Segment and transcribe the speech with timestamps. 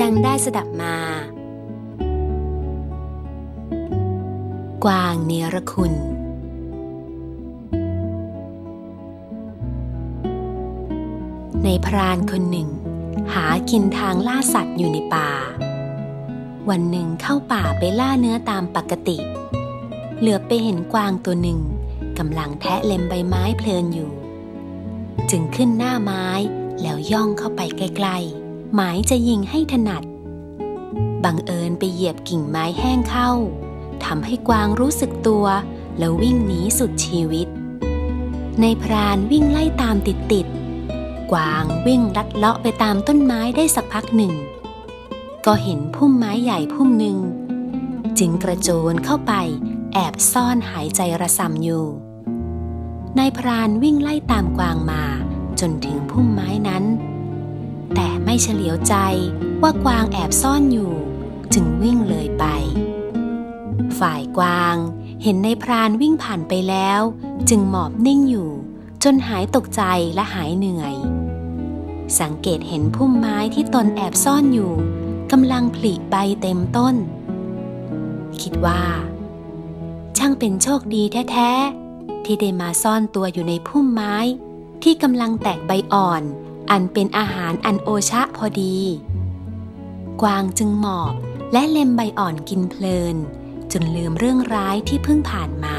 [0.00, 0.96] ดังได้สดับมา
[4.84, 5.92] กวางเนรคุณ
[11.64, 12.68] ในพรานคนหนึ่ง
[13.34, 15.30] หากินทางล่าสัตว์อยู่ในป่า
[16.70, 19.16] วันหนึ่งเข้าป่าไปล่าเนื้อตามปกติ
[20.18, 21.58] เหลือไปเห็นกวางตัวหนึ่ง
[22.18, 24.10] กำลังแทะเล็มใบไม้เพลินอยู่
[25.30, 26.26] จึงขึ้นหน้าไม้
[26.82, 28.41] แล้วย่องเข้าไปใกล้ ๆ
[28.74, 30.02] หมายจะยิงให้ถนัด
[31.24, 33.30] บังเอิญไปเหยียบกิ่งไม้แห้งเข้า
[34.04, 35.46] ทำให้กวางรู้สึกตัว
[35.98, 37.48] แล้ววิ่งหนีสุดชีวิต
[38.60, 44.34] ในพรานวิ่งไล่ตามติดๆกวางวิ่งลัดเลาะไปตามต้นไม้ได้สักพักหนึ่ง
[45.46, 47.18] ก็เห็นพุ่มไม้ใหญ่พุ่มหนึ่ง
[48.18, 49.32] จึงกระโจนเข้าไป
[49.92, 51.84] แอบซ่อนหายใจระสำอยู่
[53.18, 55.02] นายพรานวิ่งไล่ตามกวางมา
[55.60, 56.84] จนถึงพุ่มไม้นั้น
[57.94, 58.94] แต่ไม่เฉลียวใจ
[59.62, 60.92] ว่ากวางแอบซ่อนอยู่
[61.54, 62.44] จึงวิ่งเลยไป
[63.98, 64.76] ฝ่ายกวาง
[65.22, 67.00] เห็นในพรานวิ่งผ่านไปแล้ว
[67.48, 68.50] จึงหมอบนิ่งอยู่
[69.04, 69.82] จนหายตกใจ
[70.14, 70.94] และหายเหนื่อย
[72.20, 74.72] สังเกตเห็นพุ่มไม้ที่ตนแอบซ่อนอยู่
[75.32, 76.94] กำลังผลิใบเต็มต้น
[78.40, 78.82] คิดว่า
[80.18, 81.50] ช่างเป็นโชคดีแท้
[81.88, 84.16] ๆ ที่ได้มาซ่อนตัวอยู่ในพุ่มไม้
[84.82, 86.22] ที่กำลังแตกใบอ่อน
[86.72, 88.78] อันเป็นอาหารอันโอชะพอดี
[90.22, 91.12] กวางจึงหมอบ
[91.52, 93.16] และเล็มใบอ่อนกินเพลิน
[93.72, 95.78] จนลืมเรื่องร้ายที่เพิ่งผ่านมา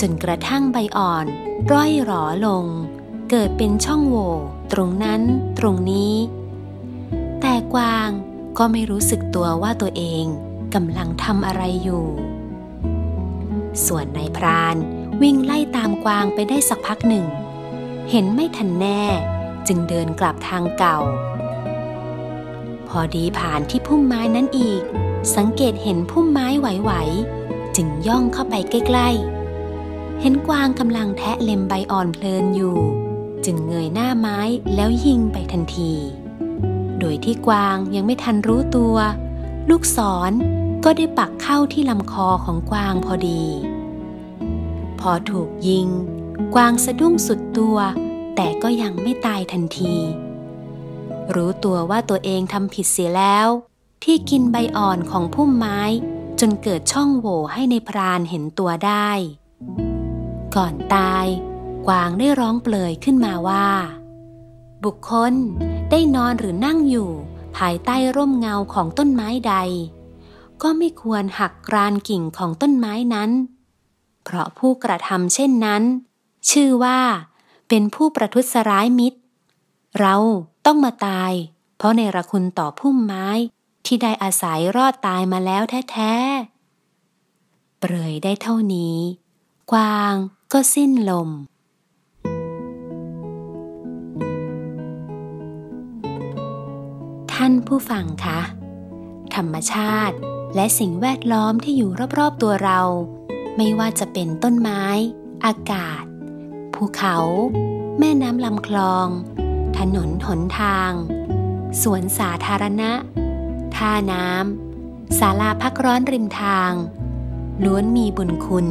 [0.00, 1.26] จนกระทั่งใบอ่อน
[1.72, 2.64] ร่อยหรอลง
[3.30, 4.32] เกิดเป็นช่องโหว่
[4.72, 5.22] ตรงนั้น
[5.58, 6.14] ตรงนี้
[7.40, 8.10] แต่กวาง
[8.58, 10.24] ก็ไม่รู้สึกตัวว่าตัวเอง
[10.74, 12.04] กำลังทำอะไรอยู่
[13.86, 14.76] ส่วนนายพราน
[15.22, 17.26] วิ่งไล่ตามกวางไปได้สักพักหนึ่ง
[18.10, 19.02] เห็นไม่ทันแน่
[19.72, 20.98] จึงเดินกลับทางเก่า
[22.88, 24.82] พอดีผ่านที่พุ่มไม้นั้นอีก
[25.36, 32.76] สังเกตเห็นพุ่มไม้ไหวๆจึงย่องเข้าไปใกล้ๆ เห็นกวางกำลังแทะเล็มใบอ่อนเพลินอยู่
[33.44, 34.38] จึงเงยหน้าไม้
[34.74, 35.92] แล้วยิงไปทันที
[36.98, 38.96] โดยที่กวางยังไม่ทันรู้ตัว
[39.68, 39.98] ลูกศ
[40.30, 40.32] ร
[40.84, 43.42] ก็ได้ปักเข้าที่ลำคอของกวางพอดี
[45.00, 45.88] พอถูกยิง
[46.54, 47.78] กวางสะดุ้งสุดตัว
[48.42, 49.94] แต่ก็ยังไม่ตายทันที
[51.34, 53.48] รู้ตัวว่าตัวเองทำผิดเสียแล้ว
[54.04, 55.80] ที่กินใบอ่อนของพุ่มไม้
[56.40, 59.10] จนเกิดช่องโหว่ให้ในพรานเห็นตัวได้
[60.56, 61.26] ก่อนตาย
[61.86, 63.68] กวางได้ร้องเปลยขึ้นมาว่า
[64.84, 65.34] บุคคล
[65.90, 67.10] ได้นอนหรือนั่งอยู่
[67.56, 69.54] ภายใต้ร่มเงาของต้นไม้ใด
[70.62, 73.30] ก็ไม่ควรหักกรานกิ่งของต้นไม้นั้น
[74.24, 75.82] เพราะผู้กระทำเช่นนั้น
[76.50, 77.00] ชื่อว่า
[77.72, 79.18] เป็นผู้ประทุษร้ายมิตร
[80.00, 80.14] เรา
[80.66, 81.32] ต้องมาตาย
[81.76, 83.28] เพราะในระคุณต่อพุ่มไม้
[83.86, 88.98] ที่ได้อาศัยรอดตายมาแล้วแท้ๆ เปรยได้เท่านี้
[89.72, 90.14] กวาง
[90.52, 91.30] ก็สิ้นลม
[97.32, 98.40] ท่านผู้ฟังคะ
[99.34, 100.16] ธรรมชาติ
[100.54, 102.80] และสิ่งแวดล้อมที่อยู่รอบๆตัวเรา
[103.56, 104.82] ไม่ว่าจะเป็นต้นไม้
[105.46, 106.02] อากาศ
[106.80, 107.18] ภูเขา
[107.98, 109.06] แม่น้ำลำคลอง
[109.78, 110.92] ถนนหนทาง
[111.82, 112.90] สวนสาธารณะ
[113.76, 116.72] ท่าน้ำศาลาพักร้อนริมทาง
[117.64, 118.66] ล้วนมีบุญคุณ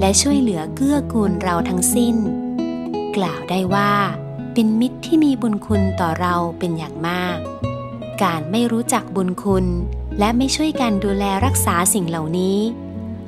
[0.00, 2.16] และช่วยเหลือเกื้อกูลเราทั้งสิ้น
[3.16, 3.92] กล่าวได้ว่า
[4.54, 7.38] เป็นมิตรที่มีบุญคุณต่อเราเป็นอย่างมาก
[8.22, 9.66] การไม่รู้จักบุญคุณ
[10.18, 12.58] และไม่ช่วยกันดูแลรักษาสิ่งเหล่านี้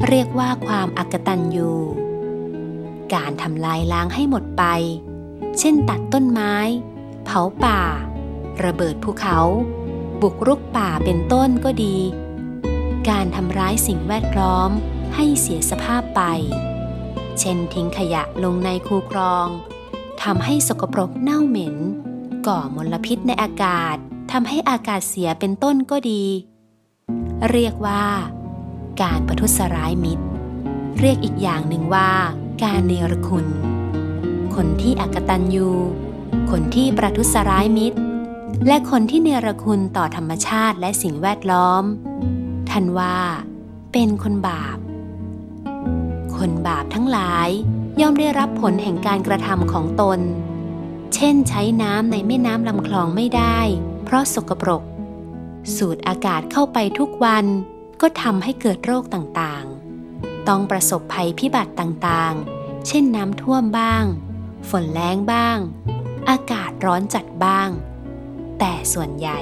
[0.08, 1.72] เรียกว่าความอักตันยู
[3.14, 4.64] การทำลายล้างให้หมดไป
[5.58, 6.54] เช่นตัดต้นไม้
[7.24, 7.80] เผาป่า
[8.64, 9.38] ระเบิดภูเขา
[10.22, 11.96] บุกรุกป่าเป็นต้นก็ดี
[13.08, 14.70] การทำร้ายสิ่งแวดล้อม
[15.14, 16.22] ให้เสียสภาพไป
[17.38, 19.46] เช่นทิ้งขยะลงในคูคลอง
[20.22, 21.76] ทำให้สกปรกเน่าเหม็น
[22.46, 23.96] ก่อมลพิษในอากาศ
[24.32, 26.24] ทำให้อากาศเสียเป็นต้นก็ดี
[27.50, 28.04] เรียกว่า
[29.02, 30.24] การประทุษร้ายมิตร
[30.98, 32.10] เรียกอีกอย่างหนึ่งว่า
[32.62, 33.46] การเนรคุณ
[34.54, 35.68] คนที่อักตันยู
[36.50, 37.98] คนที่ประทุษร้ายมิตร
[38.66, 41.84] และคนที่เนรคุณต่อธรรมชาติและสิ่งแวดล้อม
[42.70, 43.16] ท่านว่า
[43.92, 44.78] เป็นคนบาป
[46.36, 47.48] คนบาปทั้งหลาย
[48.00, 50.20] ย่อมได้รับผลแห่งการกระทำของตน
[51.14, 53.58] เช่นใช้น้ำในแม่น้ำลำคลองไม่ได้
[54.04, 54.82] เพราะสกปรก
[55.76, 57.44] สูดอากาศเข้าไปทุกวัน
[58.00, 59.73] ก็ทำให้เกิดโรคต่างๆ
[60.48, 64.04] ต้องประสบภัยพิบัติต่างๆ เช่นน้ำท่วมบ้าง
[64.70, 65.58] ฝนแรงบ้าง
[66.28, 67.68] อากาศร้อนจัดบ้าง
[68.58, 69.38] แต่ส่วนใหญ่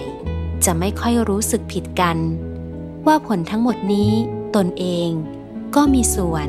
[0.64, 2.18] จะไม่ค่อยรู้สึกผิดกัน
[3.06, 4.12] ว่าผลทั้งหมดนี้
[4.56, 5.10] ตนเอง
[5.74, 6.48] ก็มีส่วน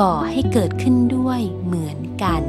[0.00, 2.42] ก่อให้เกิดขึ้นด้วยเหมือนกัน